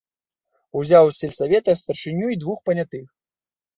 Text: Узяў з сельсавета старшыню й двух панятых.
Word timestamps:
Узяў 0.79 1.05
з 1.11 1.13
сельсавета 1.21 1.71
старшыню 1.81 2.25
й 2.33 2.41
двух 2.45 2.57
панятых. 2.71 3.05